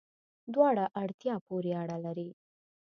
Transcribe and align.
دواړه، 0.53 0.83
اړتیا 1.03 1.35
پوری 1.47 1.71
اړه 1.81 1.97
لری 2.05 2.29